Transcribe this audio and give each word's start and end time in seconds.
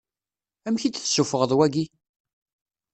Amek 0.67 0.83
i 0.83 0.89
d-tessuffuɣeḍ 0.89 1.51
wagi? 1.57 1.85